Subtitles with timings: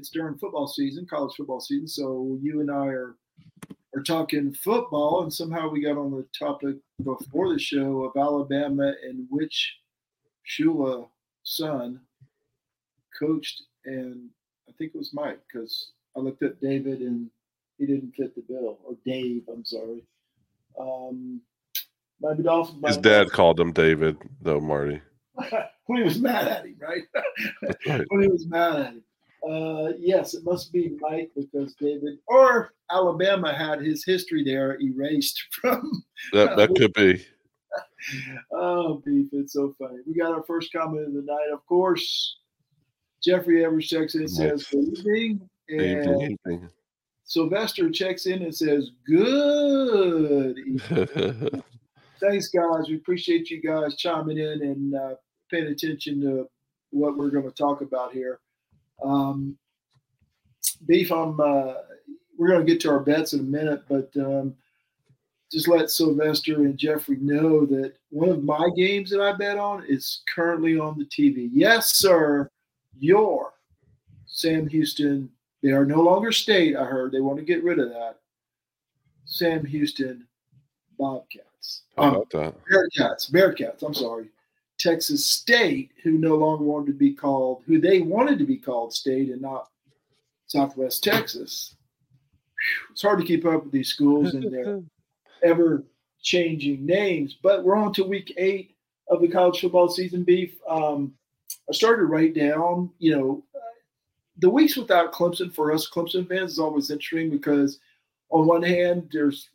[0.00, 1.86] It is during football season, college football season.
[1.86, 3.16] So you and I are
[3.94, 8.94] are talking football, and somehow we got on the topic before the show of Alabama
[9.04, 9.76] and which
[10.48, 11.06] Shula
[11.42, 12.00] son
[13.18, 14.30] coached, and
[14.70, 17.28] I think it was Mike because I looked at David and
[17.76, 19.42] he didn't fit the bill, or Dave.
[19.52, 20.02] I'm sorry.
[20.80, 21.42] Um,
[22.22, 22.86] Miami Dolphins.
[22.86, 25.02] His dad called him David, though, Marty.
[25.84, 27.02] when he was mad at him, right?
[27.86, 28.06] right.
[28.08, 29.02] when he was mad at him.
[29.48, 35.42] Uh, yes, it must be Mike because David or Alabama had his history there erased
[35.52, 36.04] from.
[36.32, 37.24] That that could be.
[38.52, 39.28] oh, beef!
[39.32, 39.98] It's so funny.
[40.06, 42.36] We got our first comment of the night, of course.
[43.22, 46.68] Jeffrey Evers checks in and says, "Good evening." And evening.
[47.24, 51.62] Sylvester checks in and says, "Good evening."
[52.20, 52.88] Thanks, guys.
[52.88, 55.14] We appreciate you guys chiming in and uh,
[55.50, 56.48] paying attention to
[56.90, 58.40] what we're going to talk about here.
[59.02, 59.56] Um,
[60.86, 61.38] Beef, I'm.
[61.40, 61.74] Uh,
[62.38, 64.54] we're going to get to our bets in a minute, but um,
[65.52, 69.84] just let Sylvester and Jeffrey know that one of my games that I bet on
[69.86, 71.50] is currently on the TV.
[71.52, 72.48] Yes, sir.
[72.98, 73.52] Your
[74.26, 75.30] Sam Houston.
[75.62, 76.76] They are no longer state.
[76.76, 78.16] I heard they want to get rid of that.
[79.26, 80.26] Sam Houston
[80.98, 81.82] Bobcats.
[81.96, 82.54] How Um?
[82.70, 84.28] Bearcats, Bearcats, I'm sorry.
[84.80, 88.94] Texas State, who no longer wanted to be called, who they wanted to be called
[88.94, 89.68] state and not
[90.46, 91.76] Southwest Texas.
[92.90, 94.80] It's hard to keep up with these schools and their
[95.42, 95.84] ever
[96.22, 98.74] changing names, but we're on to week eight
[99.08, 100.54] of the college football season, Beef.
[100.68, 101.12] Um,
[101.68, 103.44] I started to write down, you know,
[104.38, 107.78] the weeks without Clemson for us Clemson fans is always interesting because,
[108.30, 109.50] on one hand, there's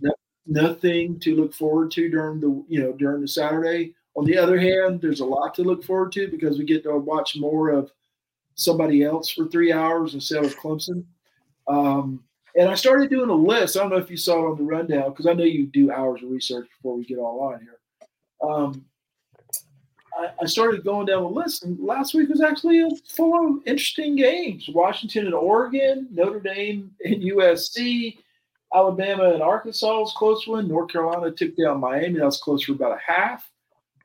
[0.00, 0.14] no-
[0.46, 3.94] nothing to look forward to during the you know during the Saturday.
[4.16, 6.96] On the other hand, there's a lot to look forward to because we get to
[6.96, 7.92] watch more of
[8.54, 11.04] somebody else for three hours instead of Clemson.
[11.68, 12.24] Um,
[12.56, 13.76] and I started doing a list.
[13.76, 16.22] I don't know if you saw on the rundown because I know you do hours
[16.22, 18.48] of research before we get all on here.
[18.48, 18.84] Um,
[20.18, 23.66] I, I started going down the list, and last week was actually a full of
[23.66, 24.70] interesting games.
[24.72, 28.16] Washington and Oregon, Notre Dame and USC,
[28.74, 30.68] Alabama and Arkansas was close one.
[30.68, 32.18] North Carolina took down Miami.
[32.18, 33.50] That was close for about a half.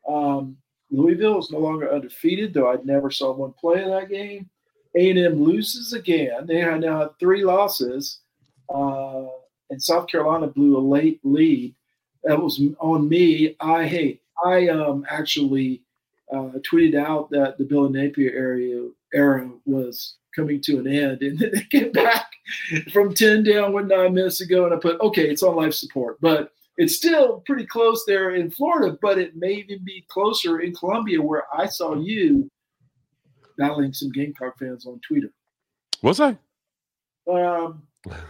[0.07, 0.57] Um,
[0.89, 4.49] Louisville is no longer undefeated, though I never saw one play in that game.
[4.95, 6.45] A&M loses again.
[6.45, 8.19] They now have three losses,
[8.73, 9.27] uh,
[9.69, 11.73] and South Carolina blew a late lead.
[12.25, 13.55] That was on me.
[13.61, 14.21] I hate.
[14.43, 15.81] I um, actually
[16.31, 21.39] uh, tweeted out that the Billy Napier area era was coming to an end, and
[21.39, 22.31] then they get back
[22.91, 26.19] from ten down with nine minutes ago, and I put okay, it's on life support,
[26.19, 30.73] but it's still pretty close there in Florida, but it may even be closer in
[30.73, 32.49] Columbia, where I saw you
[33.55, 35.31] battling some Gamecock fans on Twitter.
[36.01, 36.39] Was I?
[37.31, 37.83] Um,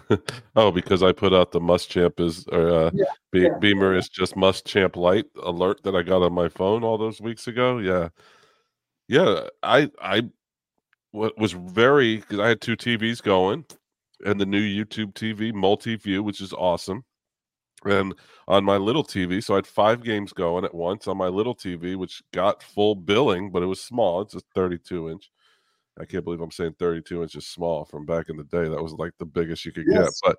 [0.58, 3.58] oh, because I put out the Muschamp is or uh, Yeah, Be- yeah.
[3.62, 7.48] Beamer is just Muschamp light alert that I got on my phone all those weeks
[7.48, 7.78] ago.
[7.78, 8.10] Yeah,
[9.08, 9.48] yeah.
[9.64, 10.24] I I
[11.14, 13.64] was very because I had two TVs going,
[14.26, 17.06] and the new YouTube TV multi view, which is awesome.
[17.86, 18.14] And
[18.48, 21.56] on my little TV, so I had five games going at once on my little
[21.56, 24.22] TV, which got full billing, but it was small.
[24.22, 25.32] It's a 32 inch.
[26.00, 28.68] I can't believe I'm saying 32 inches small from back in the day.
[28.70, 30.22] That was like the biggest you could Yes.
[30.22, 30.32] get.
[30.32, 30.38] But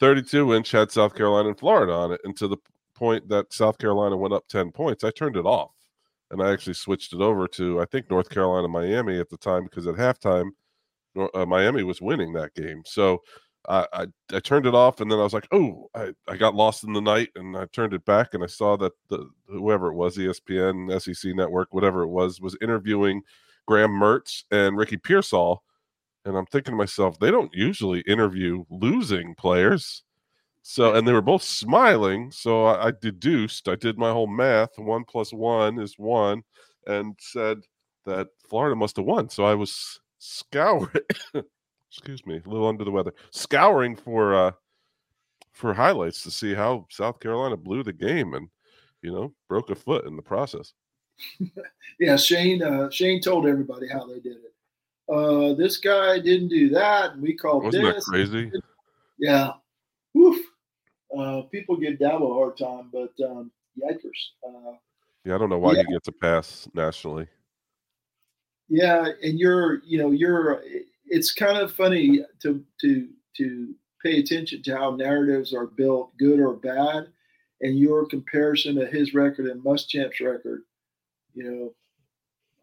[0.00, 2.20] 32 inch had South Carolina and Florida on it.
[2.24, 2.56] And to the
[2.94, 5.72] point that South Carolina went up 10 points, I turned it off.
[6.30, 9.64] And I actually switched it over to, I think, North Carolina, Miami at the time,
[9.64, 10.50] because at halftime,
[11.34, 12.82] uh, Miami was winning that game.
[12.84, 13.22] So
[13.68, 15.00] I, I, turned it off.
[15.00, 17.30] And then I was like, oh, I, I got lost in the night.
[17.36, 21.34] And I turned it back and I saw that the, whoever it was, ESPN, SEC
[21.34, 23.22] Network, whatever it was, was interviewing
[23.66, 25.62] Graham Mertz and Ricky Pearsall.
[26.24, 30.02] And I'm thinking to myself, they don't usually interview losing players.
[30.62, 32.32] So, and they were both smiling.
[32.32, 34.76] So I, I deduced, I did my whole math.
[34.78, 36.42] One plus one is one,
[36.86, 37.60] and said
[38.04, 39.28] that Florida must have won.
[39.28, 40.88] So I was scouring,
[41.90, 44.50] excuse me, a little under the weather, scouring for, uh,
[45.52, 48.48] for highlights to see how South Carolina blew the game and,
[49.02, 50.72] you know, broke a foot in the process.
[52.00, 52.62] yeah, Shane.
[52.62, 54.52] Uh, Shane told everybody how they did it.
[55.08, 58.50] Uh, this guy didn't do that, and we called Wasn't that crazy?
[59.18, 59.52] Yeah.
[60.14, 60.38] Woof.
[61.16, 63.50] Uh, people give Dabo a hard time, but um,
[63.80, 64.32] yikers.
[64.46, 64.72] Uh,
[65.24, 65.84] Yeah, I don't know why Yeah.
[65.86, 67.28] he gets a pass nationally.
[68.68, 70.62] yeah, and you're, you know, you're.
[71.06, 76.40] It's kind of funny to to to pay attention to how narratives are built, good
[76.40, 77.08] or bad,
[77.60, 80.62] and your comparison of his record and Muschamp's record.
[81.34, 81.74] You know,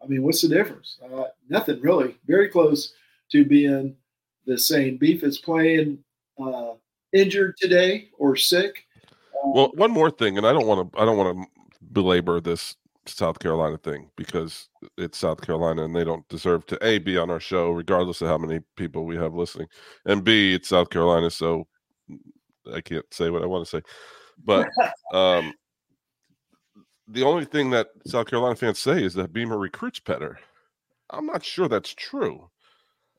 [0.02, 0.98] I mean, what's the difference?
[1.02, 2.16] Uh, nothing really.
[2.26, 2.92] Very close
[3.32, 3.96] to being
[4.46, 4.96] the same.
[4.96, 5.98] Beef is playing
[6.42, 6.72] uh,
[7.12, 8.84] injured today or sick.
[9.42, 11.00] Um, well, one more thing, and I don't want to.
[11.00, 11.46] I don't want to
[11.92, 16.98] belabor this South Carolina thing because it's South Carolina and they don't deserve to a
[16.98, 19.68] be on our show regardless of how many people we have listening,
[20.06, 21.66] and b it's South Carolina, so
[22.72, 23.82] I can't say what I want to say.
[24.44, 24.68] But
[25.12, 25.52] um,
[27.08, 30.38] the only thing that South Carolina fans say is that Beamer recruits better.
[31.10, 32.50] I'm not sure that's true.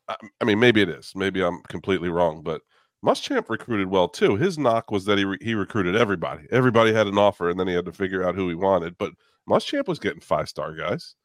[0.08, 1.14] I, I mean, maybe it is.
[1.16, 2.62] Maybe I'm completely wrong, but
[3.06, 4.36] Muschamp recruited well too.
[4.36, 6.48] His knock was that he re- he recruited everybody.
[6.52, 8.98] Everybody had an offer, and then he had to figure out who he wanted.
[8.98, 9.14] But
[9.50, 11.16] Muschamp was getting five star guys.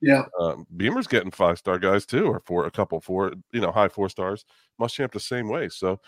[0.00, 3.70] Yeah, um, Beamer's getting five star guys too, or four, a couple four, you know,
[3.70, 4.44] high four stars.
[4.80, 5.68] Muschamp the same way.
[5.68, 6.00] So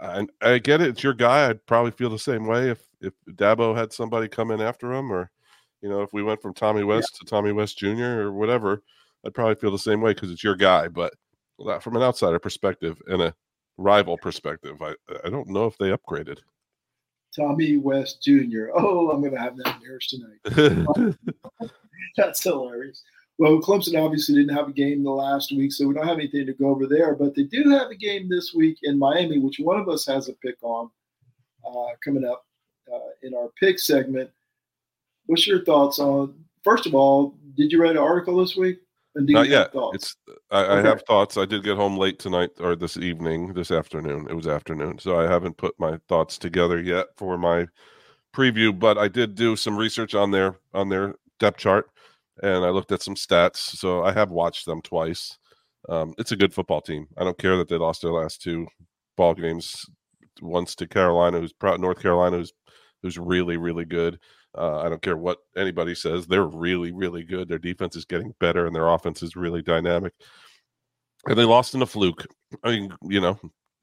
[0.00, 0.88] I, I get it.
[0.88, 1.48] It's your guy.
[1.48, 5.12] I'd probably feel the same way if if Dabo had somebody come in after him,
[5.12, 5.30] or
[5.82, 7.18] you know, if we went from Tommy West yeah.
[7.20, 8.04] to Tommy West Jr.
[8.04, 8.82] or whatever,
[9.24, 10.88] I'd probably feel the same way because it's your guy.
[10.88, 11.14] But
[11.80, 13.34] from an outsider perspective and a
[13.76, 14.94] rival perspective, I
[15.24, 16.38] I don't know if they upgraded.
[17.36, 18.68] Tommy West Jr.
[18.74, 21.16] Oh, I'm going to have that in tonight.
[22.16, 23.02] That's hilarious.
[23.38, 26.46] Well, Clemson obviously didn't have a game the last week, so we don't have anything
[26.46, 27.14] to go over there.
[27.14, 30.28] But they do have a game this week in Miami, which one of us has
[30.28, 30.90] a pick on
[31.66, 32.46] uh, coming up
[32.92, 34.30] uh, in our pick segment.
[35.26, 36.34] What's your thoughts on?
[36.64, 38.78] First of all, did you write an article this week?
[39.16, 39.70] Not yet.
[39.94, 40.16] It's
[40.50, 40.72] I, okay.
[40.72, 41.36] I, have thoughts.
[41.36, 44.26] I did get home late tonight or this evening, this afternoon.
[44.28, 47.66] It was afternoon, so I haven't put my thoughts together yet for my
[48.34, 48.78] preview.
[48.78, 51.88] But I did do some research on their on their depth chart,
[52.42, 53.56] and I looked at some stats.
[53.56, 55.38] So I have watched them twice.
[55.88, 57.06] Um, it's a good football team.
[57.16, 58.66] I don't care that they lost their last two
[59.16, 59.86] ball games.
[60.42, 62.52] Once to Carolina, who's proud North Carolina, who's
[63.02, 64.18] who's really really good.
[64.56, 67.48] Uh, I don't care what anybody says; they're really, really good.
[67.48, 70.12] Their defense is getting better, and their offense is really dynamic.
[71.26, 72.26] And they lost in a fluke.
[72.62, 73.38] I mean, you know,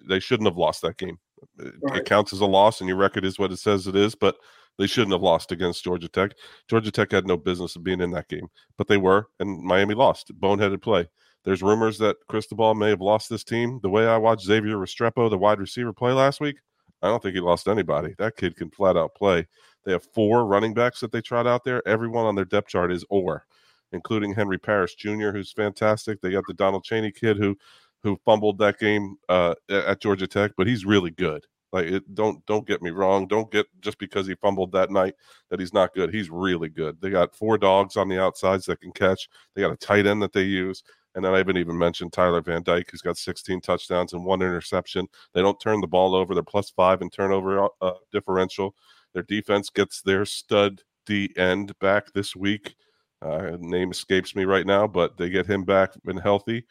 [0.07, 1.17] they shouldn't have lost that game.
[1.59, 1.97] It, right.
[1.97, 4.15] it counts as a loss, and your record is what it says it is.
[4.15, 4.35] But
[4.77, 6.31] they shouldn't have lost against Georgia Tech.
[6.69, 8.47] Georgia Tech had no business of being in that game,
[8.77, 10.31] but they were, and Miami lost.
[10.39, 11.07] Boneheaded play.
[11.45, 13.79] There's rumors that Cristobal may have lost this team.
[13.83, 16.55] The way I watched Xavier Restrepo, the wide receiver, play last week,
[17.01, 18.15] I don't think he lost anybody.
[18.17, 19.47] That kid can flat out play.
[19.85, 21.85] They have four running backs that they tried out there.
[21.87, 23.45] Everyone on their depth chart is or,
[23.91, 26.21] including Henry Parrish Jr., who's fantastic.
[26.21, 27.57] They got the Donald Chaney kid who
[28.01, 31.45] who fumbled that game uh, at Georgia Tech, but he's really good.
[31.71, 33.27] Like, it, don't don't get me wrong.
[33.27, 35.15] Don't get just because he fumbled that night
[35.49, 36.13] that he's not good.
[36.13, 37.01] He's really good.
[37.01, 39.27] They got four dogs on the outsides that can catch.
[39.55, 40.83] They got a tight end that they use.
[41.15, 44.41] And then I haven't even mentioned Tyler Van Dyke, who's got 16 touchdowns and one
[44.41, 45.07] interception.
[45.33, 46.33] They don't turn the ball over.
[46.33, 48.75] They're plus five in turnover uh, differential.
[49.13, 52.75] Their defense gets their stud D end back this week.
[53.21, 56.65] Uh, name escapes me right now, but they get him back and healthy.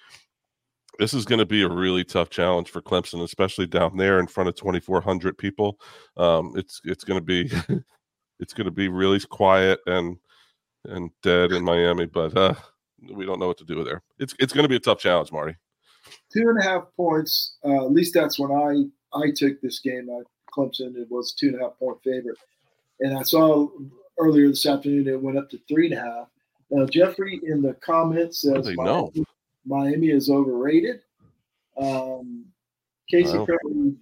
[0.98, 4.26] This is going to be a really tough challenge for Clemson, especially down there in
[4.26, 5.80] front of 2,400 people.
[6.18, 7.50] Um, it's it's going to be
[8.40, 10.18] it's going to be really quiet and
[10.84, 12.54] and dead in Miami, but uh,
[13.10, 14.02] we don't know what to do there.
[14.18, 15.56] It's it's going to be a tough challenge, Marty.
[16.32, 17.56] Two and a half points.
[17.64, 20.08] Uh, at least that's when I I took this game.
[20.10, 20.22] I
[20.56, 20.96] Clemson.
[20.96, 22.38] It was two and a half point favorite.
[23.00, 23.68] And I saw
[24.18, 26.28] earlier this afternoon it went up to three and a half.
[26.70, 29.24] Now, Jeffrey in the comments says Miami,
[29.66, 31.00] Miami, is overrated.
[31.76, 32.46] Um,
[33.10, 33.46] Casey wow.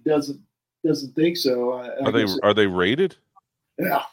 [0.05, 0.39] doesn't
[0.85, 1.73] doesn't think so.
[1.73, 3.17] I, are I they are they rated?
[3.77, 4.03] Yeah.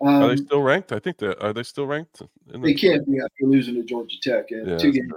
[0.00, 0.92] Um, are they still ranked?
[0.92, 2.22] I think that are they still ranked?
[2.46, 5.12] The they can't be after losing to Georgia Tech and yeah, two games.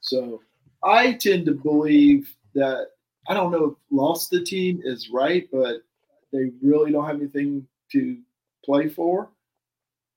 [0.00, 0.42] So
[0.84, 2.88] I tend to believe that
[3.28, 5.82] I don't know if lost the team is right, but
[6.32, 8.18] they really don't have anything to
[8.64, 9.30] play for.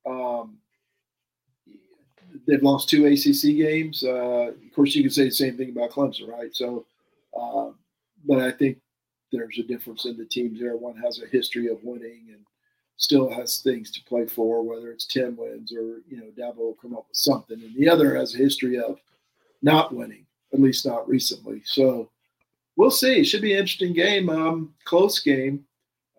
[0.05, 0.57] Um,
[2.47, 4.03] they've lost two ACC games.
[4.03, 6.53] Uh, of course, you can say the same thing about Clemson, right?
[6.55, 6.85] So,
[7.39, 7.69] uh,
[8.25, 8.79] but I think
[9.31, 10.75] there's a difference in the teams there.
[10.75, 12.45] One has a history of winning and
[12.97, 16.77] still has things to play for, whether it's 10 wins or, you know, Dabo will
[16.81, 17.61] come up with something.
[17.61, 18.99] And the other has a history of
[19.61, 21.61] not winning, at least not recently.
[21.65, 22.09] So,
[22.79, 23.19] we'll see.
[23.19, 25.65] It should be an interesting game, um, close game.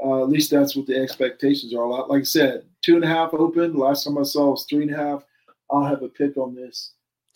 [0.02, 1.82] Uh, at least that's what the expectations are.
[1.82, 3.74] A lot like I said, two and a half open.
[3.74, 5.24] Last time I saw was three and a half.
[5.70, 6.92] I'll have a pick on this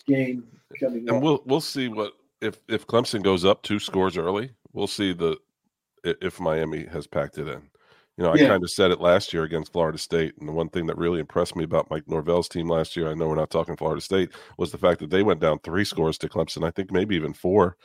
[0.07, 0.45] game
[0.79, 1.09] coming.
[1.09, 1.09] Up.
[1.09, 1.23] And up.
[1.23, 4.51] we'll we'll see what if if Clemson goes up two scores early.
[4.73, 5.39] We'll see the
[6.05, 7.63] if Miami has packed it in.
[8.17, 8.47] You know, I yeah.
[8.47, 11.19] kind of said it last year against Florida State, and the one thing that really
[11.19, 14.31] impressed me about Mike Norvell's team last year, I know we're not talking Florida State,
[14.57, 16.65] was the fact that they went down three scores to Clemson.
[16.65, 17.77] I think maybe even four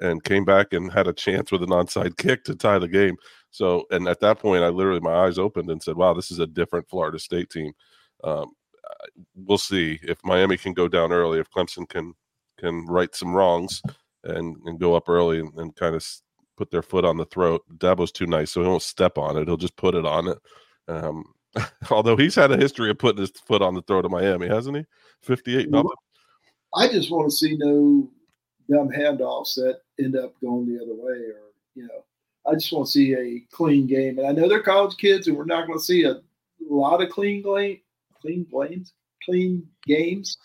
[0.00, 3.16] and came back and had a chance with an onside kick to tie the game.
[3.50, 6.38] So, and at that point, I literally my eyes opened and said, "Wow, this is
[6.38, 7.72] a different Florida State team."
[8.24, 8.52] Um,
[9.34, 12.14] we'll see if Miami can go down early, if Clemson can
[12.58, 13.82] can right some wrongs
[14.24, 16.06] and and go up early and, and kind of
[16.56, 17.62] put their foot on the throat.
[17.76, 19.46] Dabo's too nice, so he won't step on it.
[19.46, 20.38] He'll just put it on it.
[20.88, 21.24] Um,
[21.90, 24.76] although he's had a history of putting his foot on the throat of Miami, hasn't
[24.76, 24.84] he?
[25.22, 25.90] Fifty-eight nothing.
[26.74, 28.10] I just want to see no
[28.70, 32.04] dumb handoffs that end up going the other way, or you know,
[32.46, 34.18] I just want to see a clean game.
[34.18, 36.20] And I know they're college kids, and we're not going to see a
[36.60, 37.80] lot of clean clean
[38.20, 40.38] clean blames, clean games.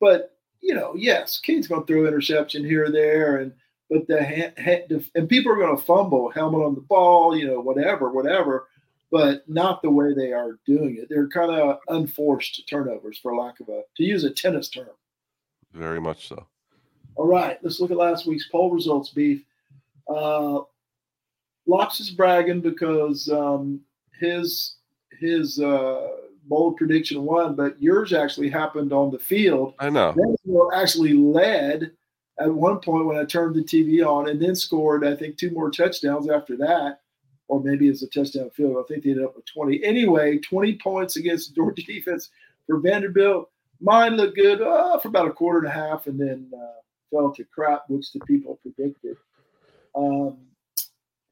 [0.00, 3.52] But you know, yes, Cade's going to throw interception here or there, and
[3.88, 7.60] but the hand, and people are going to fumble, helmet on the ball, you know,
[7.60, 8.66] whatever, whatever,
[9.12, 11.08] but not the way they are doing it.
[11.08, 14.88] They're kind of unforced turnovers, for lack of a to use a tennis term.
[15.72, 16.46] Very much so.
[17.16, 19.42] All right, let's look at last week's poll results, Beef.
[20.08, 20.60] Uh,
[21.66, 23.80] Locks is bragging because um,
[24.20, 24.76] his
[25.18, 26.08] his uh,
[26.44, 29.74] bold prediction won, but yours actually happened on the field.
[29.78, 30.12] I know.
[30.12, 31.90] Bentonville actually led
[32.38, 35.50] at one point when I turned the TV on, and then scored I think two
[35.50, 37.00] more touchdowns after that,
[37.48, 38.76] or maybe it's a touchdown field.
[38.76, 39.82] I think they ended up with 20.
[39.82, 42.28] Anyway, 20 points against the Georgia defense
[42.66, 43.50] for Vanderbilt.
[43.80, 47.32] Mine looked good uh, for about a quarter and a half, and then uh, fell
[47.32, 49.16] to crap, which the people predicted.
[49.94, 50.38] Um,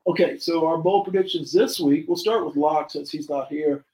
[0.06, 2.06] okay, so our bold predictions this week.
[2.08, 3.84] We'll start with Locke since he's not here.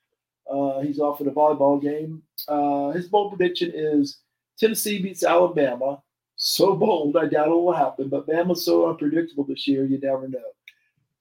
[0.51, 2.23] Uh, he's off at a volleyball game.
[2.49, 4.19] Uh, his bold prediction is
[4.59, 6.03] Tennessee beats Alabama.
[6.37, 10.27] So bold, I doubt it will happen, but Bama's so unpredictable this year, you never
[10.27, 10.39] know.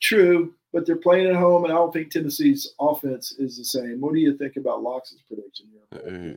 [0.02, 4.00] True, but they're playing at home, and I don't think Tennessee's offense is the same.
[4.00, 5.68] What do you think about Locke's prediction?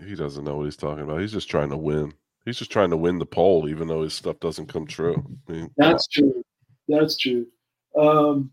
[0.05, 1.21] He doesn't know what he's talking about.
[1.21, 2.13] He's just trying to win.
[2.45, 5.25] He's just trying to win the poll, even though his stuff doesn't come true.
[5.49, 6.45] I mean, That's true.
[6.89, 7.47] That's true.
[7.97, 8.51] Um,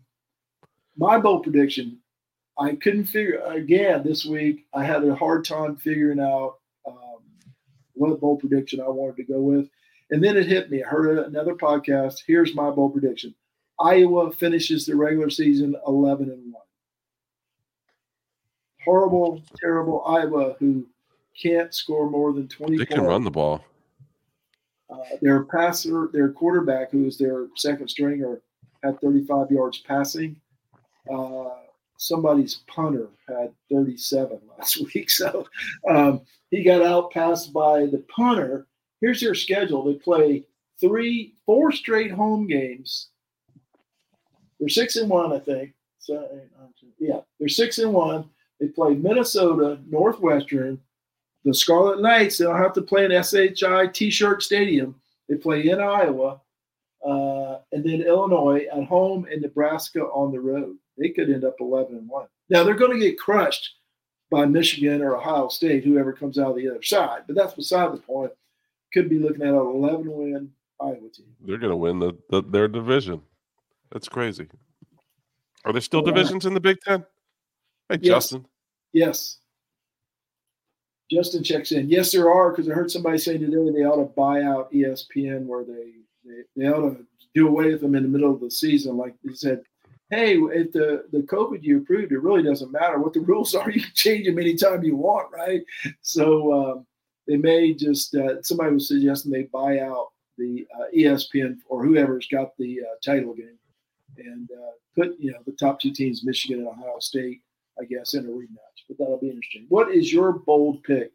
[0.96, 2.00] my bold prediction
[2.60, 4.66] I couldn't figure again this week.
[4.74, 7.20] I had a hard time figuring out um,
[7.94, 9.68] what bold prediction I wanted to go with,
[10.10, 10.84] and then it hit me.
[10.84, 12.22] I heard another podcast.
[12.26, 13.34] Here's my bold prediction:
[13.80, 16.62] Iowa finishes the regular season 11 and one.
[18.84, 20.86] Horrible, terrible Iowa who
[21.40, 22.76] can't score more than 20.
[22.76, 23.64] They can run the ball.
[24.92, 28.40] Uh, their passer, their quarterback, who is their second stringer,
[28.82, 30.36] had 35 yards passing.
[31.12, 31.50] Uh,
[31.96, 35.10] somebody's punter had 37 last week.
[35.10, 35.46] So
[35.88, 38.66] um, he got out passed by the punter.
[39.00, 39.84] Here's their schedule.
[39.84, 40.44] They play
[40.80, 43.08] three, four straight home games.
[44.58, 45.72] They're six and one, I think.
[46.98, 48.28] Yeah, they're six and one.
[48.60, 50.80] They play Minnesota, Northwestern,
[51.44, 52.38] the Scarlet Knights.
[52.38, 54.94] They don't have to play in SHI T-shirt Stadium.
[55.28, 56.40] They play in Iowa,
[57.04, 61.56] uh, and then Illinois at home and Nebraska on the road they could end up
[61.60, 62.26] 11 and 1.
[62.50, 63.76] Now they're going to get crushed
[64.30, 67.22] by Michigan or Ohio State, whoever comes out of the other side.
[67.26, 68.32] But that's beside the point.
[68.92, 71.26] Could be looking at an 11 win Iowa team.
[71.40, 73.22] They're going to win the, the, their division.
[73.90, 74.46] That's crazy.
[75.64, 77.04] Are there still divisions in the Big Ten?
[77.88, 78.14] Hey, yes.
[78.14, 78.46] Justin.
[78.92, 79.38] Yes.
[81.10, 81.88] Justin checks in.
[81.88, 85.46] Yes, there are because I heard somebody say today they ought to buy out ESPN
[85.46, 85.92] where they,
[86.24, 88.96] they, they ought to do away with them in the middle of the season.
[88.96, 89.62] Like he said,
[90.10, 93.70] hey, if the, the COVID you approved, it really doesn't matter what the rules are.
[93.70, 95.62] You can change them anytime you want, right?
[96.02, 96.86] So um,
[97.26, 102.26] they may just, uh, somebody was suggesting they buy out the uh, ESPN or whoever's
[102.28, 103.58] got the uh, title game
[104.18, 107.40] and uh, put, you know, the top two teams, Michigan and Ohio State,
[107.80, 108.69] I guess, in a rematch.
[108.90, 109.66] But that'll be interesting.
[109.68, 111.12] What is your bold pick?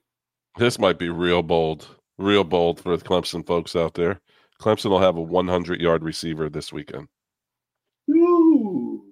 [0.58, 4.22] This might be real bold, real bold for the Clemson folks out there.
[4.62, 7.10] Clemson will have a 100 yard receiver this weekend.
[8.10, 9.04] Ooh.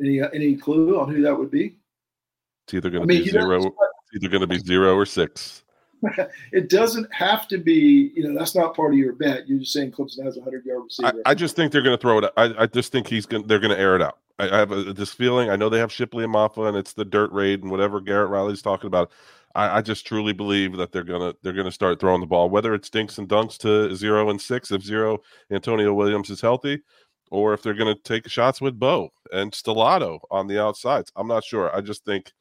[0.00, 1.76] Any uh, any clue on who that would be?
[2.66, 3.66] It's either going to be zero.
[3.66, 3.74] It's
[4.14, 5.64] either going to be zero or six.
[6.52, 8.12] it doesn't have to be.
[8.14, 9.46] You know, that's not part of your bet.
[9.46, 11.20] You're just saying Clemson has a hundred yard receiver.
[11.26, 12.32] I, I, just think they're going to throw it.
[12.38, 13.46] I, I just think he's going.
[13.46, 14.18] They're going to air it out.
[14.40, 15.50] I, I have a, this feeling.
[15.50, 18.30] I know they have Shipley and Mafah, and it's the dirt raid and whatever Garrett
[18.30, 19.12] Riley's talking about.
[19.54, 22.72] I, I, just truly believe that they're gonna they're gonna start throwing the ball, whether
[22.72, 25.18] it's dinks and dunks to zero and six if zero
[25.50, 26.80] Antonio Williams is healthy,
[27.30, 31.12] or if they're to take shots with Beaux and Stellato on the outsides.
[31.16, 31.74] I'm not sure.
[31.74, 32.32] I just think,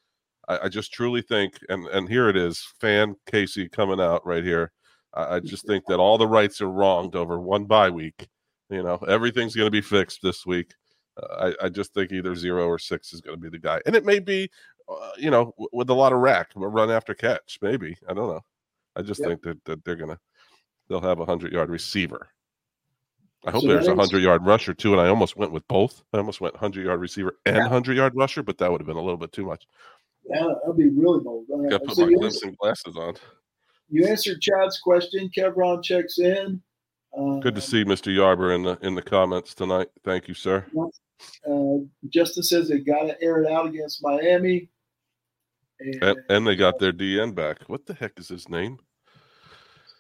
[0.48, 4.44] I, I, just truly think, and and here it is, fan Casey coming out right
[4.44, 4.72] here.
[5.14, 8.28] I, I just think that all the rights are wronged over one bye week.
[8.70, 10.74] You know, everything's going to be fixed this week.
[11.40, 13.96] I, I just think either zero or six is going to be the guy, and
[13.96, 14.50] it may be,
[14.88, 17.98] uh, you know, w- with a lot of rack, run after catch, maybe.
[18.08, 18.42] I don't know.
[18.96, 20.20] I just think that, that they're gonna,
[20.88, 22.28] they'll have a hundred yard receiver.
[23.46, 26.04] I hope so there's a hundred yard rusher too, and I almost went with both.
[26.14, 28.98] I almost went hundred yard receiver and hundred yard rusher, but that would have been
[28.98, 29.66] a little bit too much.
[30.30, 31.46] Yeah, that'd be really bold.
[31.52, 33.16] Uh, Got to put so my Clemson glasses on.
[33.90, 35.30] you answered Chad's question.
[35.36, 36.62] Kevron checks in.
[37.18, 38.14] Uh, Good to see Mr.
[38.16, 39.88] Yarber in the in the comments tonight.
[40.04, 40.66] Thank you, sir.
[41.50, 44.70] Uh, Justin says they got to air it out against Miami.
[45.80, 47.60] And, And, and they got their DN back.
[47.68, 48.78] What the heck is his name?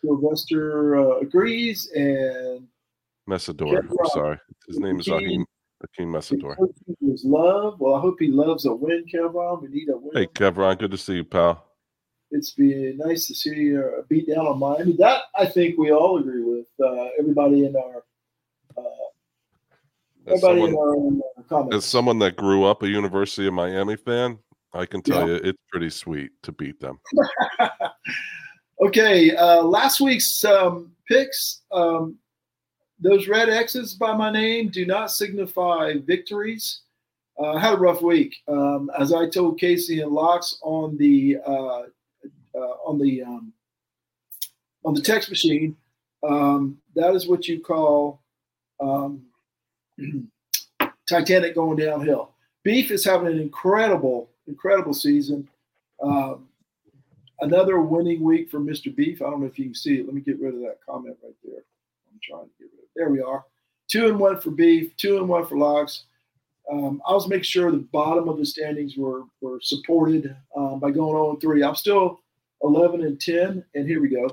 [0.01, 1.89] Sylvester uh, agrees.
[1.93, 2.67] And
[3.29, 3.79] Mesidor.
[3.79, 4.37] I'm sorry.
[4.67, 5.45] His name is Raheem
[5.81, 6.55] Raheem Mesidor.
[7.01, 7.79] his love.
[7.79, 9.61] Well, I hope he loves a win, Kevron.
[9.61, 10.11] We need a win.
[10.13, 10.77] Hey, Kevron.
[10.77, 11.65] Good to see you, pal.
[12.31, 14.95] It's been nice to see a beat down on Miami.
[14.97, 16.67] That I think we all agree with.
[16.83, 18.03] Uh, everybody in our
[18.77, 19.08] uh,
[20.27, 21.75] As everybody someone, in our comments.
[21.77, 24.37] as someone that grew up a University of Miami fan,
[24.73, 25.35] I can tell Yeah.
[25.35, 26.99] you it's pretty sweet to beat them.
[28.81, 31.61] okay, uh, last week's um, picks.
[31.71, 32.17] Um,
[32.99, 36.81] those red X's by my name do not signify victories.
[37.39, 41.37] Uh, I had a rough week, um, as I told Casey and Locks on the
[41.45, 41.83] uh,
[42.55, 43.53] uh, on the um,
[44.83, 45.75] on the text machine.
[46.27, 48.21] Um, that is what you call
[48.81, 49.21] um,
[51.09, 52.31] Titanic going downhill.
[52.63, 55.47] Beef is having an incredible, incredible season.
[56.01, 56.47] Um,
[57.41, 58.93] another winning week for Mr.
[58.95, 59.21] Beef.
[59.21, 60.05] I don't know if you can see it.
[60.05, 61.63] Let me get rid of that comment right there.
[62.11, 62.89] I'm trying to get rid of it.
[62.95, 63.45] There we are.
[63.89, 66.03] Two and one for Beef, two and one for Locks.
[66.71, 70.91] Um, I was making sure the bottom of the standings were were supported um, by
[70.91, 71.63] going on three.
[71.63, 72.21] I'm still
[72.61, 74.29] 11 and 10, and here we go.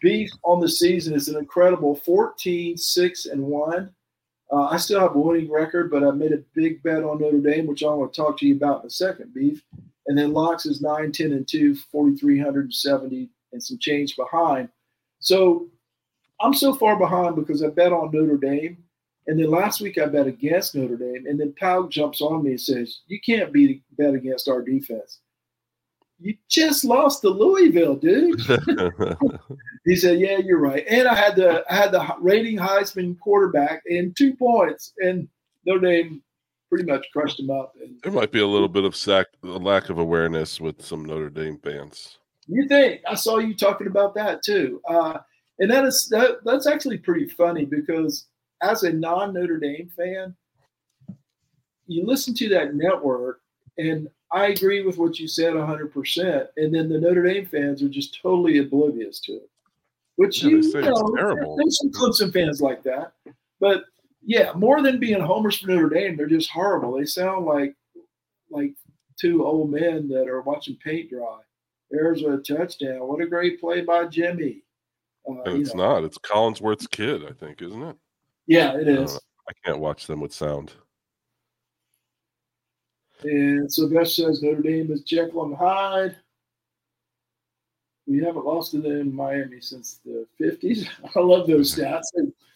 [0.00, 3.94] Beef on the season is an incredible 14, 6 and 1.
[4.52, 7.38] Uh, I still have a winning record, but I made a big bet on Notre
[7.38, 9.64] Dame, which I want to talk to you about in a second, Beef.
[10.06, 14.68] And then Locks is 9, 10 and 2, 4,370 and some change behind.
[15.20, 15.68] So
[16.40, 18.76] I'm so far behind because I bet on Notre Dame.
[19.26, 21.26] And then last week I bet against Notre Dame.
[21.26, 25.20] And then Powell jumps on me and says, You can't beat, bet against our defense.
[26.22, 28.40] You just lost to Louisville, dude.
[29.84, 33.82] He said, "Yeah, you're right." And I had the I had the rating Heisman quarterback
[33.86, 35.28] and two points, and
[35.66, 36.22] Notre Dame
[36.68, 37.74] pretty much crushed him up.
[37.80, 41.04] And there might be a little bit of sac- a lack of awareness with some
[41.04, 42.18] Notre Dame fans.
[42.46, 45.18] you think I saw you talking about that too, uh,
[45.58, 48.26] and that is that, that's actually pretty funny because
[48.62, 50.36] as a non Notre Dame fan,
[51.88, 53.40] you listen to that network,
[53.78, 56.48] and I agree with what you said 100%.
[56.56, 59.50] And then the Notre Dame fans are just totally oblivious to it,
[60.16, 61.56] which Yeah, you they say it's know, terrible.
[61.56, 63.12] there's some Clemson fans like that.
[63.60, 63.84] But
[64.24, 66.92] yeah, more than being homers for Notre Dame, they're just horrible.
[66.98, 67.74] They sound like
[68.50, 68.72] like
[69.20, 71.38] two old men that are watching paint dry.
[71.90, 73.00] There's a touchdown.
[73.06, 74.62] What a great play by Jimmy.
[75.28, 75.84] Uh, And you it's know.
[76.00, 76.04] not.
[76.04, 77.96] It's Collinsworth's kid, I think, isn't it?
[78.46, 78.88] Yeah, it is.
[78.88, 79.12] I don't is.
[79.14, 79.20] know.
[79.48, 80.72] I can't watch them with sound.
[83.24, 86.16] And Sylvester says Notre Dame is Jekyll and Hyde.
[88.06, 90.88] We haven't lost to them in Miami since the 50s.
[91.16, 92.06] I love those stats.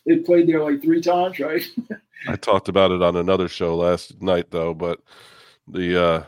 [0.07, 1.63] They, played there like three times, right?
[2.29, 4.75] I talked about it on another show last night, though.
[4.75, 5.01] But
[5.69, 6.25] the uh,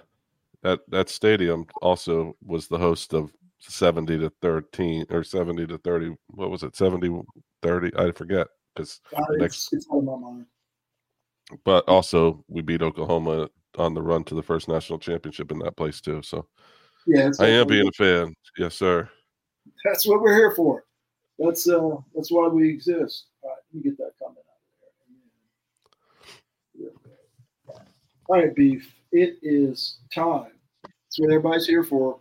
[0.63, 6.15] that that stadium also was the host of seventy to thirteen or seventy to thirty.
[6.29, 6.77] What was it?
[6.77, 7.23] 70
[7.63, 7.91] 30?
[7.97, 8.47] I forget.
[8.75, 9.73] Because Uh, it's, Next.
[9.73, 10.47] it's on my mind.
[11.65, 13.49] but also we beat Oklahoma
[13.79, 16.23] on the run to the first national championship in that place too.
[16.23, 16.47] So
[17.07, 18.35] Yeah, I am being a fan.
[18.57, 19.09] Yes, sir.
[19.85, 20.85] That's what we're here for.
[21.39, 23.27] That's uh that's why we exist.
[23.43, 24.57] All right, let me get that comment out
[26.75, 26.91] of
[27.77, 27.85] there.
[28.29, 28.93] All right, beef.
[29.13, 30.53] It is time.
[30.83, 32.19] That's what everybody's here for.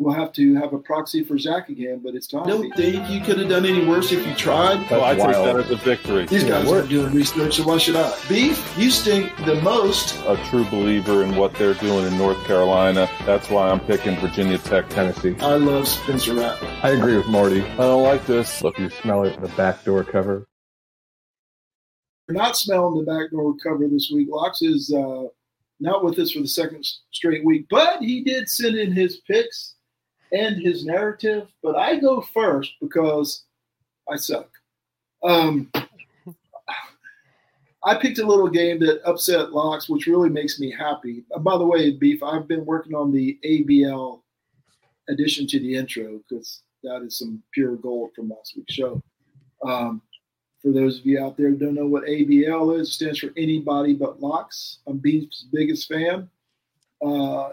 [0.00, 2.46] We'll have to have a proxy for Zach again, but it's time.
[2.46, 4.88] Don't think you could have done any worse if you tried.
[4.88, 6.24] Well, I take that as a victory.
[6.26, 8.16] These guys are doing research, so why should I?
[8.28, 10.16] Beef, you stink the most.
[10.26, 13.10] A true believer in what they're doing in North Carolina.
[13.26, 15.34] That's why I'm picking Virginia Tech, Tennessee.
[15.40, 16.68] I love Spencer Rattler.
[16.84, 17.62] I agree with Marty.
[17.62, 18.62] I don't like this.
[18.62, 20.46] Look, you smell it, the back door cover.
[22.28, 24.28] We're not smelling the backdoor cover this week.
[24.30, 25.24] Locks is uh,
[25.80, 29.74] not with us for the second straight week, but he did send in his picks
[30.32, 31.48] and his narrative.
[31.62, 33.44] But I go first because
[34.10, 34.48] I suck.
[35.22, 35.70] Um,
[37.84, 41.24] I picked a little game that upset Locks, which really makes me happy.
[41.34, 44.20] Uh, by the way, Beef, I've been working on the ABL
[45.08, 49.02] addition to the intro because that is some pure gold from last week's show.
[49.64, 50.02] Um,
[50.60, 53.30] for those of you out there who don't know what ABL is, it stands for
[53.36, 54.78] Anybody But Locks.
[54.86, 56.28] I'm Beef's biggest fan.
[57.04, 57.50] Uh,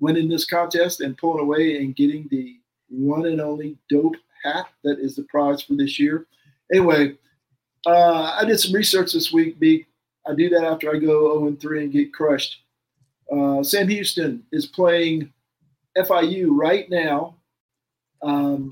[0.00, 4.98] winning this contest and pulling away and getting the one and only dope hat that
[4.98, 6.26] is the prize for this year.
[6.72, 7.16] Anyway,
[7.86, 9.86] uh, I did some research this week, Beak.
[10.26, 12.62] I do that after I go 0 and 3 and get crushed.
[13.30, 15.32] Uh, Sam Houston is playing
[15.96, 17.36] FIU right now.
[18.22, 18.70] Um,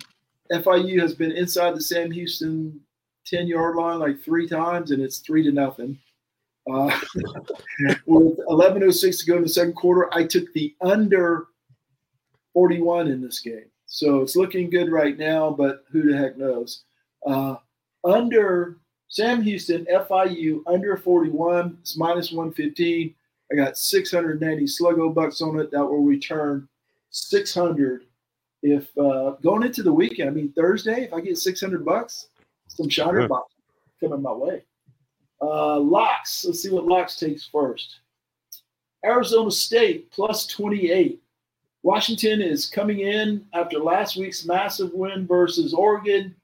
[0.51, 2.81] FIU has been inside the Sam Houston
[3.27, 5.99] 10 yard line like three times, and it's three to nothing.
[6.71, 6.99] Uh,
[8.07, 11.47] with 11.06 to go in the second quarter, I took the under
[12.53, 13.67] 41 in this game.
[13.87, 16.85] So it's looking good right now, but who the heck knows?
[17.27, 17.57] Uh,
[18.05, 23.15] under Sam Houston, FIU, under 41, it's minus 115.
[23.51, 25.71] I got 690 sluggo bucks on it.
[25.71, 26.67] That will return
[27.11, 28.05] 600
[28.63, 30.31] if uh, going into the weekend.
[30.31, 32.29] I mean, Thursday, if I get 600 bucks,
[32.69, 33.53] some Shiner bucks
[34.01, 34.63] coming my way.
[35.43, 36.45] Uh, locks.
[36.45, 37.99] Let's see what locks takes first.
[39.05, 41.21] Arizona State plus 28.
[41.83, 46.35] Washington is coming in after last week's massive win versus Oregon.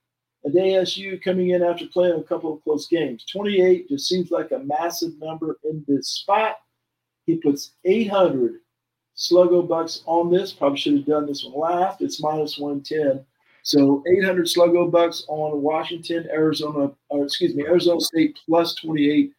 [0.44, 3.24] And ASU coming in after playing a couple of close games.
[3.30, 6.56] 28 just seems like a massive number in this spot.
[7.26, 8.60] He puts 800
[9.16, 10.52] sluggo bucks on this.
[10.52, 12.00] Probably should have done this one last.
[12.00, 13.24] It's minus 110.
[13.68, 19.30] So 800 sluggo bucks on Washington, Arizona, or excuse me, Arizona State plus 28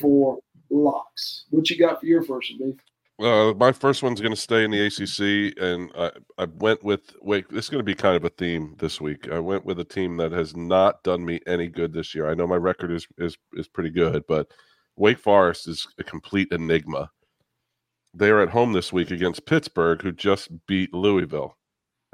[0.00, 1.44] for locks.
[1.50, 2.80] What you got for your first one, Dave?
[3.24, 6.10] Uh, my first one's going to stay in the ACC, and I,
[6.42, 7.48] I went with wait.
[7.50, 9.30] This is going to be kind of a theme this week.
[9.30, 12.28] I went with a team that has not done me any good this year.
[12.28, 14.48] I know my record is is is pretty good, but
[14.96, 17.12] Wake Forest is a complete enigma.
[18.12, 21.57] They are at home this week against Pittsburgh, who just beat Louisville,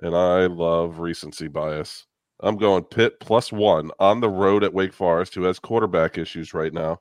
[0.03, 2.07] and I love recency bias.
[2.41, 6.53] I'm going Pitt plus one on the road at Wake Forest, who has quarterback issues
[6.53, 7.01] right now.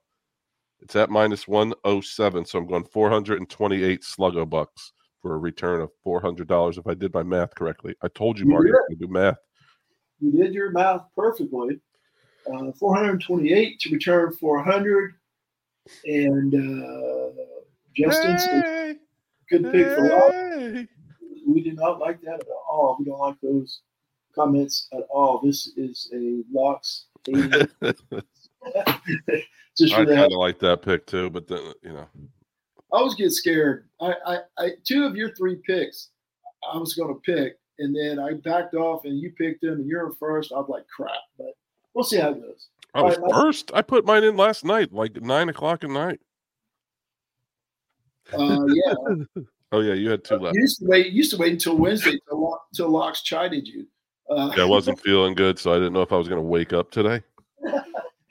[0.82, 2.46] It's at minus 107.
[2.46, 7.24] So I'm going 428 sluggo bucks for a return of $400 if I did my
[7.24, 7.96] math correctly.
[8.04, 8.70] I told you, You Marty.
[8.72, 9.38] I can do math.
[10.20, 11.80] You did your math perfectly.
[12.46, 15.14] Uh, 428 to return 400.
[16.06, 17.44] And uh,
[17.96, 18.96] Justin said, Hey,
[19.50, 20.88] good pick for lock.
[21.46, 22.98] We do not like that at all.
[23.00, 23.82] We don't like those
[24.34, 25.40] comments at all.
[25.44, 27.06] This is a locks.
[29.78, 32.08] Just I kind of like that pick too, but then you know,
[32.92, 33.88] I always get scared.
[34.00, 36.10] I, I, I two of your three picks,
[36.72, 39.88] I was going to pick, and then I backed off, and you picked them, and
[39.88, 40.52] you're in first.
[40.52, 41.54] I was like, crap, but
[41.94, 42.68] we'll see how it goes.
[42.94, 43.72] I was right, first.
[43.74, 46.20] I put mine in last night, like nine o'clock at night.
[48.32, 48.94] Uh, yeah,
[49.74, 50.56] Oh yeah, you had two you left.
[50.56, 51.08] used to wait.
[51.08, 53.88] You used to wait until Wednesday till, Lo- till Locks chided you.
[54.30, 56.48] Uh, Yeah, I wasn't feeling good, so I didn't know if I was going to
[56.48, 57.22] wake up today.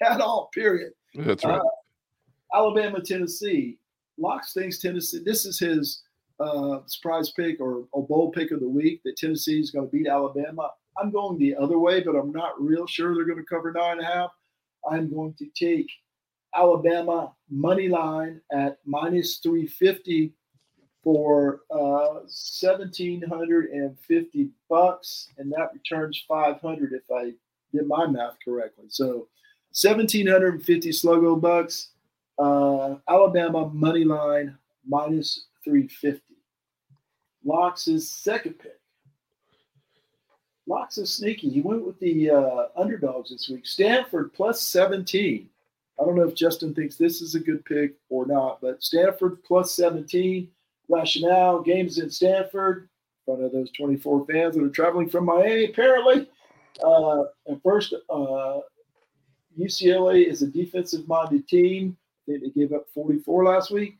[0.04, 0.50] at all.
[0.54, 0.92] Period.
[1.14, 1.58] That's right.
[1.58, 3.78] Uh, Alabama, Tennessee.
[4.18, 5.20] Locks thinks Tennessee.
[5.24, 6.02] This is his
[6.38, 9.92] uh, surprise pick or, or bold pick of the week that Tennessee is going to
[9.92, 10.70] beat Alabama.
[10.96, 13.98] I'm going the other way, but I'm not real sure they're going to cover nine
[13.98, 14.30] and a half.
[14.88, 15.90] I'm going to take
[16.54, 20.34] Alabama money line at minus 350
[21.02, 27.32] for uh, 1750 bucks, and that returns 500 if I
[27.72, 28.84] did my math correctly.
[28.88, 29.28] So
[29.72, 31.92] 1750 sluggo bucks.
[32.38, 36.22] Uh, Alabama money line minus 350.
[37.44, 38.78] Locks second pick.
[40.66, 41.50] Locks is sneaky.
[41.50, 43.66] He went with the uh, underdogs this week.
[43.66, 45.48] Stanford plus 17.
[46.00, 49.42] I don't know if Justin thinks this is a good pick or not, but Stanford
[49.44, 50.48] plus 17.
[50.92, 52.88] Rationale games in Stanford
[53.26, 56.28] in front of those 24 fans that are traveling from Miami, apparently.
[56.84, 58.60] Uh, and first, uh,
[59.58, 61.96] UCLA is a defensive minded team.
[62.28, 63.96] I think they gave up 44 last week.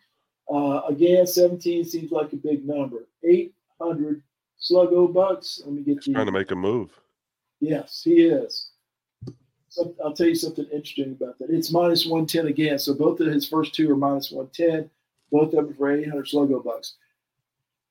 [0.53, 3.07] Uh, again, 17 seems like a big number.
[3.25, 4.23] 800
[4.61, 5.63] sluggo bucks.
[5.65, 6.13] Let me get the.
[6.13, 6.91] Trying to make a move.
[7.61, 8.71] Yes, he is.
[9.69, 11.49] So I'll tell you something interesting about that.
[11.49, 12.79] It's minus 110 again.
[12.79, 14.91] So both of his first two are minus 110,
[15.33, 16.95] both of them for 800 sluggo bucks.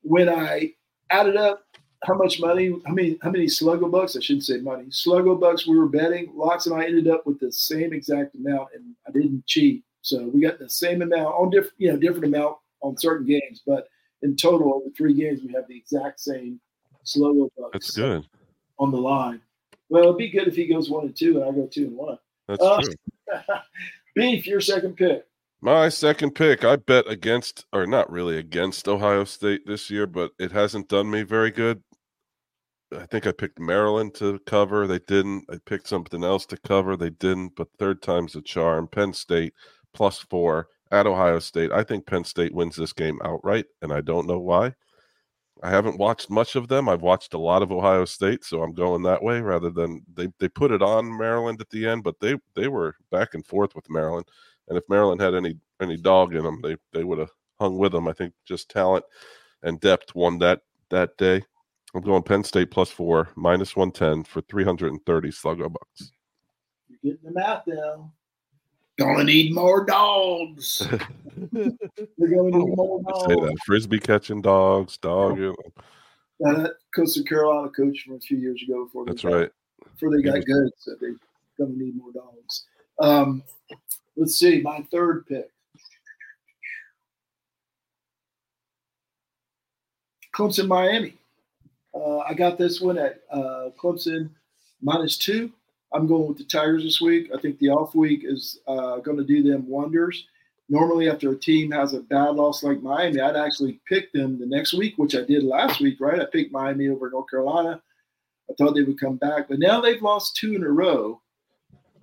[0.02, 0.72] When I
[1.10, 1.64] added up
[2.04, 5.66] how much money, how many, how many sluggo bucks, I shouldn't say money, sluggo bucks
[5.66, 9.10] we were betting, Locks and I ended up with the same exact amount, and I
[9.10, 9.84] didn't cheat.
[10.00, 13.62] So we got the same amount on different, you know, different amount on certain games,
[13.66, 13.88] but
[14.22, 16.60] in total, over three games, we have the exact same
[17.04, 18.24] sluggo bucks That's good.
[18.78, 19.40] on the line.
[19.88, 21.96] Well, it'd be good if he goes one and two, and I go two and
[21.96, 22.18] one.
[22.48, 22.94] That's Uh, true.
[24.16, 25.24] Beef, your second pick.
[25.64, 30.32] My second pick, I bet against, or not really against Ohio State this year, but
[30.36, 31.84] it hasn't done me very good.
[32.92, 34.88] I think I picked Maryland to cover.
[34.88, 35.44] They didn't.
[35.48, 36.96] I picked something else to cover.
[36.96, 37.54] They didn't.
[37.54, 38.88] But third time's a charm.
[38.88, 39.54] Penn State
[39.94, 41.70] plus four at Ohio State.
[41.70, 44.74] I think Penn State wins this game outright, and I don't know why.
[45.62, 46.88] I haven't watched much of them.
[46.88, 50.26] I've watched a lot of Ohio State, so I'm going that way rather than they,
[50.40, 53.76] they put it on Maryland at the end, but they they were back and forth
[53.76, 54.26] with Maryland.
[54.68, 57.92] And if Maryland had any any dog in them, they they would have hung with
[57.92, 58.08] them.
[58.08, 59.04] I think just talent
[59.62, 61.42] and depth won that that day.
[61.94, 66.12] I'm going Penn State plus four, minus 110 for 330 sluggo bucks.
[66.88, 68.10] You're getting the math down.
[68.98, 70.86] Gonna need more dogs.
[71.52, 73.56] We're gonna need more I say that.
[73.66, 75.38] Frisbee catching dogs, dog.
[75.38, 75.82] you know,
[76.40, 79.50] Now, that Coastal Carolina coach from a few years ago before they That's got, right.
[79.92, 81.14] before they got good so they're
[81.58, 82.64] gonna need more dogs.
[82.98, 83.42] Um,
[84.16, 85.48] let's see, my third pick.
[90.34, 91.14] Clemson, Miami.
[91.94, 94.30] Uh, I got this one at uh, Clemson
[94.80, 95.52] minus two.
[95.92, 97.30] I'm going with the Tigers this week.
[97.36, 100.26] I think the off week is uh, going to do them wonders.
[100.68, 104.46] Normally, after a team has a bad loss like Miami, I'd actually pick them the
[104.46, 106.20] next week, which I did last week, right?
[106.20, 107.82] I picked Miami over North Carolina.
[108.50, 111.20] I thought they would come back, but now they've lost two in a row,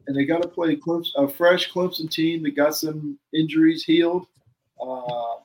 [0.10, 4.26] and they got to play Clemson, a fresh Clemson team that got some injuries healed.
[4.82, 5.36] Uh,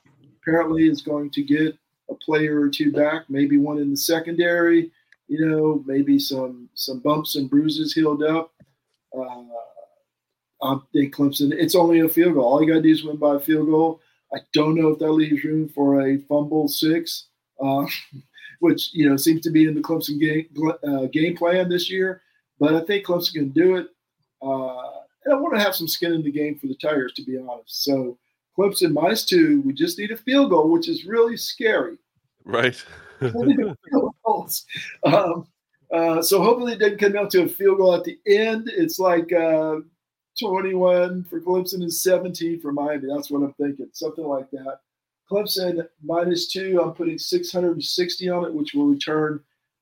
[0.41, 1.77] apparently, is going to get
[2.09, 4.91] a player or two back, maybe one in the secondary.
[5.27, 8.53] You know, maybe some some bumps and bruises healed up.
[9.15, 9.43] Uh,
[10.63, 11.53] I think Clemson.
[11.53, 12.45] It's only a field goal.
[12.45, 14.01] All you got to do is win by a field goal.
[14.33, 17.27] I don't know if that leaves room for a fumble six,
[17.63, 17.85] uh,
[18.61, 20.47] which you know seems to be in the Clemson game
[20.87, 22.23] uh, game plan this year.
[22.59, 23.89] But I think Clemson can do it.
[24.45, 27.23] Uh, and I want to have some skin in the game for the Tigers, to
[27.23, 27.83] be honest.
[27.83, 28.17] So
[28.57, 29.61] Clemson minus two.
[29.61, 31.97] We just need a field goal, which is really scary.
[32.43, 32.83] Right.
[35.05, 35.47] Um,
[35.91, 38.69] uh, so hopefully it doesn't come down to a field goal at the end.
[38.75, 39.77] It's like uh,
[40.39, 43.07] 21 for Clemson and 17 for Miami.
[43.07, 43.87] That's what I'm thinking.
[43.93, 44.79] Something like that.
[45.31, 46.81] Clemson minus two.
[46.81, 49.39] I'm putting 660 on it, which will return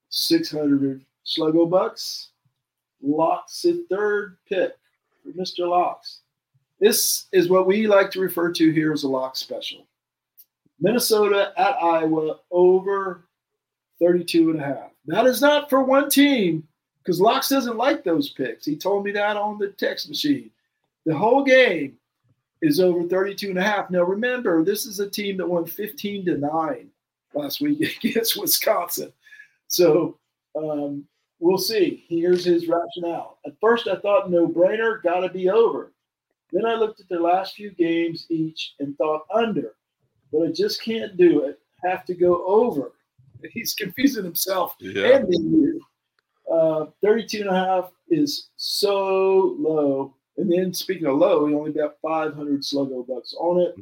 [0.10, 2.30] 600 sluggo bucks.
[3.04, 4.74] Locks at third pick
[5.24, 5.70] for Mr.
[5.70, 6.22] Locks.
[6.80, 9.86] This is what we like to refer to here as a lock special.
[10.80, 13.26] Minnesota at Iowa over
[14.00, 14.92] 32 and a half.
[15.06, 16.68] That is not for one team
[17.02, 18.66] because Locks doesn't like those picks.
[18.66, 20.50] He told me that on the text machine.
[21.06, 21.98] The whole game
[22.62, 23.90] is over 32 and a half.
[23.90, 26.90] Now remember, this is a team that won 15 to 9
[27.34, 29.12] last week against Wisconsin.
[29.68, 30.18] So
[30.56, 31.06] um,
[31.44, 32.06] we'll see.
[32.08, 33.38] Here's his rationale.
[33.46, 35.92] At first, I thought no brainer, got to be over.
[36.52, 39.76] Then I looked at their last few games each and thought under,
[40.32, 41.60] but I just can't do it.
[41.84, 42.94] Have to go over.
[43.52, 45.18] He's confusing himself Yeah.
[45.18, 45.82] and you.
[46.52, 50.16] Uh, 32 and a half is so low.
[50.38, 53.76] And then speaking of low, he only got 500 sluggo bucks on it.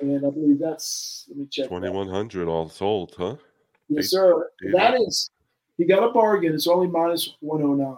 [0.00, 1.64] And I believe that's, let me check.
[1.64, 1.74] that.
[1.74, 3.36] 2100 all sold, huh?
[3.88, 4.50] Yes, sir.
[4.72, 5.30] That is,
[5.78, 6.54] he got a bargain.
[6.54, 7.96] It's only minus 109.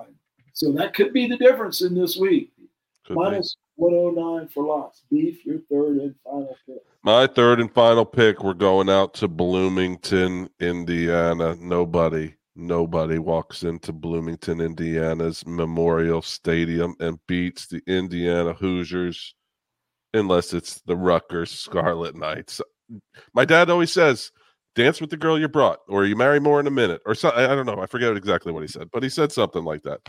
[0.53, 2.53] So that could be the difference in this week.
[3.09, 5.03] Minus 109 for lots.
[5.11, 6.77] Beef, your third and final pick.
[7.03, 11.57] My third and final pick, we're going out to Bloomington, Indiana.
[11.59, 19.35] Nobody, nobody walks into Bloomington, Indiana's Memorial Stadium and beats the Indiana Hoosiers
[20.12, 22.61] unless it's the Rutgers Scarlet Knights.
[23.33, 24.31] My dad always says,
[24.74, 27.30] dance with the girl you brought, or you marry more in a minute, or so,
[27.30, 27.80] I I don't know.
[27.80, 30.00] I forget exactly what he said, but he said something like that.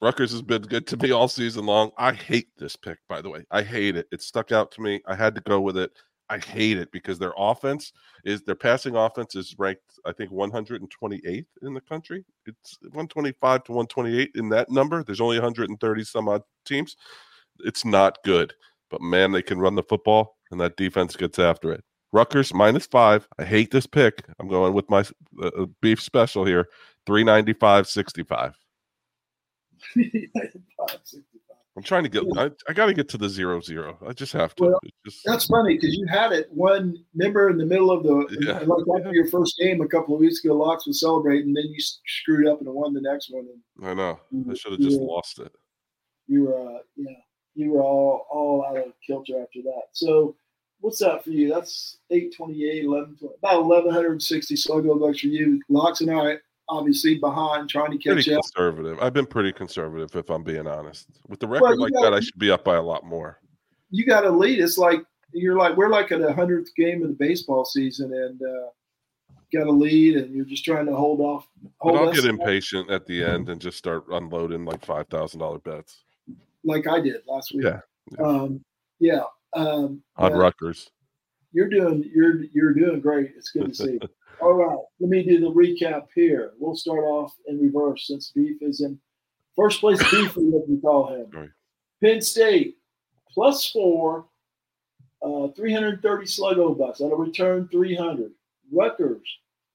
[0.00, 1.90] Rutgers has been good to me all season long.
[1.96, 3.44] I hate this pick, by the way.
[3.50, 4.06] I hate it.
[4.12, 5.00] It stuck out to me.
[5.06, 5.92] I had to go with it.
[6.28, 7.92] I hate it because their offense
[8.24, 12.24] is their passing offense is ranked, I think, 128th in the country.
[12.46, 15.04] It's 125 to 128 in that number.
[15.04, 16.96] There's only 130 some odd teams.
[17.60, 18.54] It's not good,
[18.90, 21.84] but man, they can run the football, and that defense gets after it.
[22.14, 23.28] Rutgers minus five.
[23.40, 24.24] I hate this pick.
[24.38, 25.00] I'm going with my
[25.42, 26.68] uh, uh, beef special here
[27.06, 28.52] 395 65.
[31.76, 32.22] I'm trying to get.
[32.36, 33.98] I, I got to get to the zero zero.
[34.06, 34.62] I just have to.
[34.62, 38.28] Well, just, That's funny because you had it one member in the middle of the
[38.42, 38.60] Yeah.
[38.60, 40.54] like after your first game a couple of weeks ago.
[40.54, 43.48] Locks was celebrating, and then you screwed up and won the next one.
[43.80, 44.20] And I know.
[44.48, 45.50] I should have just you- lost it.
[46.28, 47.10] You were, uh, yeah,
[47.56, 49.82] you were all all out of kilter after that.
[49.92, 50.36] So,
[50.84, 51.48] what's that for you?
[51.48, 55.60] That's 828, 11, about 1160 sluggo bucks for you.
[55.70, 56.36] Locks and I
[56.68, 58.42] obviously behind trying to catch Pretty up.
[58.42, 58.98] conservative.
[59.00, 61.08] I've been pretty conservative, if I'm being honest.
[61.26, 63.40] With the record Well, like got- that, I should be up by a lot more.
[63.90, 64.60] You got to lead.
[64.60, 65.00] It's like
[65.32, 68.68] you're like we're like at a hundredth game of the baseball season, and uh,
[69.52, 71.46] got a lead, and you're just trying to hold off.
[71.62, 74.84] But Hold I'll us get up impatient at the end and just start unloading like
[74.84, 76.02] five thousand dollar bets
[76.64, 77.64] like I did last week.
[77.64, 77.80] Yeah,
[78.18, 78.26] yeah.
[78.26, 78.64] Um,
[78.98, 79.22] yeah.
[79.54, 80.90] Um, on Rutgers.
[81.52, 83.32] You're doing you're you're doing great.
[83.36, 83.92] It's good to see.
[83.92, 84.00] you.
[84.40, 86.52] All right, let me do the recap here.
[86.58, 88.98] We'll start off in reverse since Beef is in
[89.56, 89.98] first place.
[90.10, 91.52] Beef, what we call him.
[92.02, 92.76] Penn State
[93.30, 94.26] plus four.
[95.22, 96.98] Uh, 330 Sluggo bucks.
[96.98, 98.30] That'll return 300.
[98.70, 99.26] Rutgers,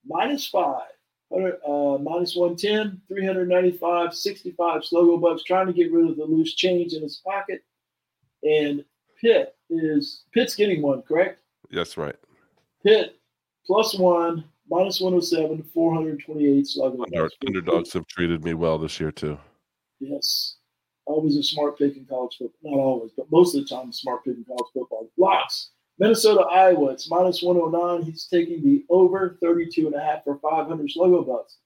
[0.06, 0.84] minus five.
[1.32, 6.94] Uh, minus 110, 395, 65 Sluggo bucks, trying to get rid of the loose change
[6.94, 7.64] in his pocket.
[8.44, 8.84] And
[9.22, 11.42] Pitt is Pitt's getting one, correct?
[11.70, 12.16] Yes, right.
[12.84, 13.20] Pitt
[13.66, 17.36] plus one, minus 107, 428 Sluggo Under, bucks.
[17.46, 19.38] underdogs have treated me well this year too.
[20.00, 20.56] Yes.
[21.06, 22.72] Always a smart pick in college football.
[22.72, 25.10] Not always, but most of the time, a smart pick in college football.
[25.18, 25.72] Locks.
[25.98, 26.92] Minnesota, Iowa.
[26.92, 28.04] It's minus 109.
[28.04, 31.58] He's taking the over 32 and a half for 500 Sluggo bucks.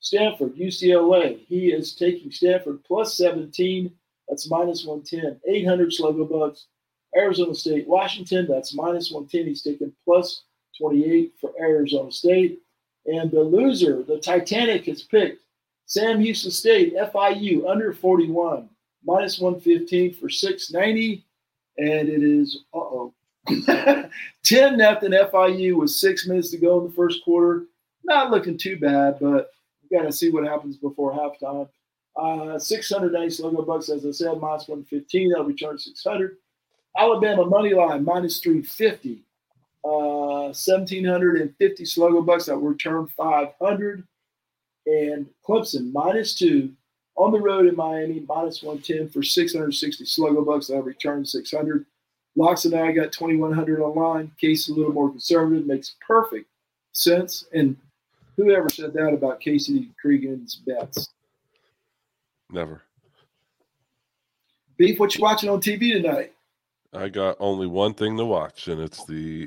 [0.00, 1.38] Stanford, UCLA.
[1.46, 3.92] He is taking Stanford plus 17.
[4.28, 5.40] That's minus 110.
[5.46, 6.68] 800 Sluggo bucks.
[7.16, 8.46] Arizona State, Washington.
[8.48, 9.46] That's minus 110.
[9.46, 10.44] He's taken plus
[10.78, 12.60] 28 for Arizona State.
[13.06, 15.42] And the loser, the Titanic, has picked
[15.86, 18.68] Sam Houston State, FIU, under 41,
[19.04, 21.24] minus 115 for 690.
[21.78, 23.14] And it is, uh oh,
[24.44, 27.66] 10 nothing FIU with six minutes to go in the first quarter.
[28.02, 29.50] Not looking too bad, but
[29.82, 31.68] we got to see what happens before halftime.
[32.16, 35.30] Uh, 690 Sluggo bucks, as I said, minus 115.
[35.30, 36.38] That'll return 600.
[36.98, 39.22] Alabama money line minus 350.
[39.84, 44.06] Uh, 1750 Sluggo bucks that will return 500.
[44.86, 46.72] And Clemson minus two
[47.16, 51.86] on the road in Miami minus 110 for 660 Sluggo bucks that return 600.
[52.36, 54.30] Locks and I got 2100 online.
[54.40, 56.48] Casey a little more conservative makes perfect
[56.92, 57.46] sense.
[57.52, 57.76] And
[58.36, 61.08] whoever said that about Casey Cregan's bets?
[62.50, 62.82] Never.
[64.76, 66.32] Beef, what you watching on TV tonight?
[66.96, 69.46] I got only one thing to watch, and it's the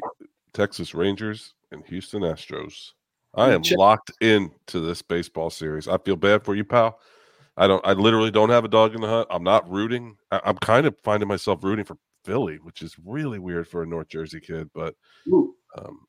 [0.54, 2.92] Texas Rangers and Houston Astros.
[3.36, 5.88] I am locked into this baseball series.
[5.88, 7.00] I feel bad for you, pal.
[7.58, 7.86] I don't.
[7.86, 9.28] I literally don't have a dog in the hunt.
[9.30, 10.18] I'm not rooting.
[10.32, 13.88] I, I'm kind of finding myself rooting for Philly, which is really weird for a
[13.88, 14.70] North Jersey kid.
[14.74, 14.96] But
[15.78, 16.08] um,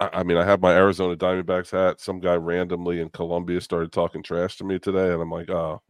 [0.00, 2.00] I, I mean, I have my Arizona Diamondbacks hat.
[2.00, 5.82] Some guy randomly in Columbia started talking trash to me today, and I'm like, oh,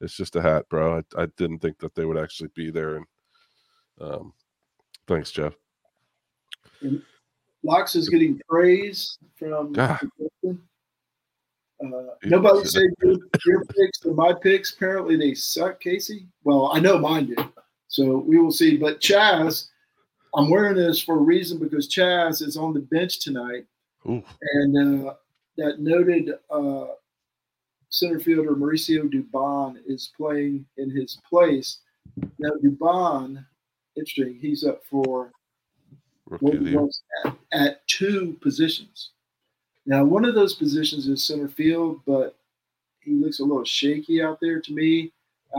[0.00, 0.98] it's just a hat, bro.
[0.98, 2.96] I, I didn't think that they would actually be there.
[2.96, 3.06] And
[4.00, 4.32] um,
[5.06, 5.54] thanks, Jeff.
[7.62, 10.00] Locks is getting praise from God.
[10.44, 10.52] uh,
[12.24, 14.74] nobody said your, your picks or my picks.
[14.74, 16.26] Apparently they suck, Casey.
[16.44, 17.38] Well, I know mine did.
[17.88, 18.76] So we will see.
[18.76, 19.70] But Chas,
[20.34, 23.64] I'm wearing this for a reason because Chas is on the bench tonight.
[24.06, 25.14] Ooh, And uh,
[25.56, 26.86] that noted uh,
[27.88, 31.78] center fielder Mauricio Dubon is playing in his place.
[32.38, 33.44] Now, Dubon,
[33.96, 35.32] interesting, he's up for
[36.26, 36.80] rookie what of the he year.
[36.80, 39.10] was at, at two positions.
[39.86, 42.36] Now, one of those positions is center field, but
[43.00, 45.12] he looks a little shaky out there to me.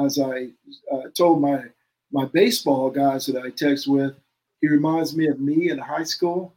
[0.03, 0.49] As I
[0.91, 1.63] uh, told my
[2.11, 4.15] my baseball guys that I text with,
[4.61, 6.53] he reminds me of me in high school,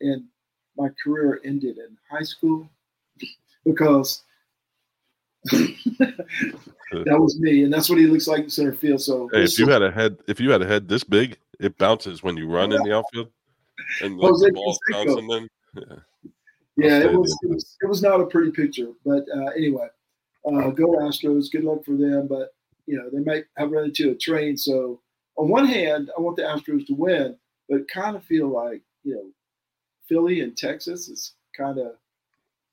[0.00, 0.24] and
[0.76, 2.68] my career ended in high school
[3.64, 4.22] because
[5.50, 9.00] that was me, and that's what he looks like in center field.
[9.00, 11.76] So Hey, if you had a head, if you had a head this big, it
[11.78, 13.28] bounces when you run in the outfield,
[14.02, 15.26] and like, Jose the bouncing.
[15.26, 15.96] Then yeah.
[16.76, 19.88] Yeah, it was, it was it was not a pretty picture, but uh, anyway,
[20.46, 21.50] uh, go Astros.
[21.50, 22.54] Good luck for them, but
[22.86, 24.56] you know they might have run into a train.
[24.56, 25.00] So
[25.36, 27.36] on one hand, I want the Astros to win,
[27.68, 29.26] but kind of feel like you know
[30.08, 31.92] Philly and Texas is kind of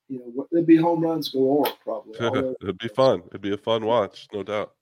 [0.09, 2.55] you know there'd be home runs galore probably.
[2.61, 3.23] It'd be fun.
[3.27, 4.73] It'd be a fun watch, no doubt.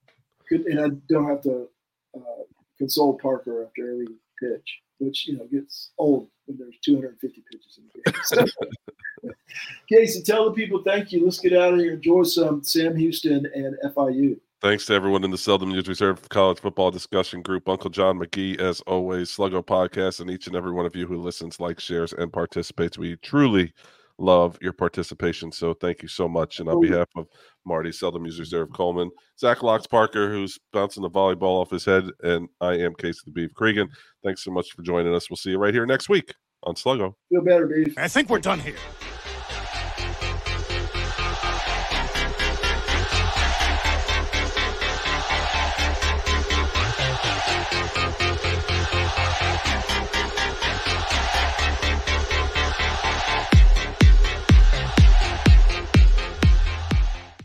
[0.48, 1.68] could, and I don't have to
[2.16, 2.44] uh,
[2.78, 4.08] console Parker after every
[4.42, 8.22] pitch, which you know gets old when there's 250 pitches in the game.
[8.24, 9.32] So,
[9.90, 11.26] Casey, tell the people thank you.
[11.26, 11.94] Let's get out of here.
[11.94, 14.40] Enjoy some Sam Houston and FIU.
[14.60, 17.70] Thanks to everyone in the Seldom Used Reserve College Football Discussion Group.
[17.70, 21.18] Uncle John McGee, as always, Sluggo Podcast, and each and every one of you who
[21.18, 22.98] listens, likes, shares, and participates.
[22.98, 23.72] We truly
[24.20, 25.52] love your participation.
[25.52, 26.60] So thank you so much.
[26.60, 27.28] And on behalf of
[27.66, 32.10] Marty, Seldom Used Reserve Coleman, Zach Locks Parker, who's bouncing the volleyball off his head,
[32.24, 33.90] and I am Casey the Beef Cregan.
[34.24, 35.30] Thanks so much for joining us.
[35.30, 37.14] We'll see you right here next week on Sluggo.
[37.30, 37.98] Feel better, Beef.
[37.98, 38.76] I think we're done here.